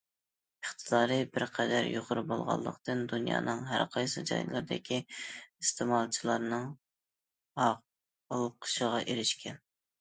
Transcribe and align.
ئىقتىدارى 0.67 1.17
بىر 1.35 1.43
قەدەر 1.57 1.89
يۇقىرى 1.95 2.23
بولغانلىقتىن، 2.31 3.03
دۇنيانىڭ 3.11 3.61
ھەر 3.73 3.85
قايسى 3.97 4.25
جايلىرىدىكى 4.31 4.99
ئىستېمالچىلارنىڭ 5.03 6.69
ئالقىشىغا 7.69 9.07
ئېرىشكەن. 9.09 9.67